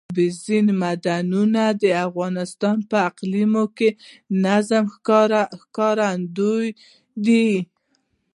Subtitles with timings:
[0.09, 3.89] اوبزین معدنونه د افغانستان د اقلیمي
[4.43, 4.85] نظام
[5.63, 6.67] ښکارندوی
[7.25, 7.47] ده.